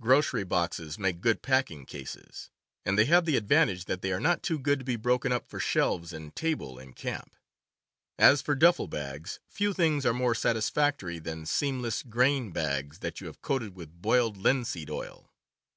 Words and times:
Grocery 0.00 0.42
boxes 0.42 0.98
make 0.98 1.20
good 1.20 1.40
packing 1.40 1.86
cases, 1.86 2.50
and 2.84 2.98
they 2.98 3.04
have 3.04 3.26
the 3.26 3.36
advantage 3.36 3.84
that 3.84 4.02
they 4.02 4.10
are 4.12 4.18
not 4.18 4.42
too 4.42 4.58
good 4.58 4.80
to 4.80 4.84
be 4.84 4.96
broken 4.96 5.30
up 5.30 5.46
for 5.48 5.60
shelves 5.60 6.12
and 6.12 6.34
table 6.34 6.80
in 6.80 6.92
camp. 6.94 7.36
As 8.18 8.42
for 8.42 8.56
duffel 8.56 8.88
bags, 8.88 9.38
few 9.46 9.72
things 9.72 10.04
are 10.04 10.12
more 10.12 10.34
satisfactory 10.34 11.20
than 11.20 11.46
seamless 11.46 12.02
grain 12.02 12.50
bags 12.50 12.98
that 12.98 13.20
you 13.20 13.28
have 13.28 13.40
coated 13.40 13.76
with 13.76 14.02
boiled 14.02 14.36
linseed 14.36 14.90
oil. 14.90 15.30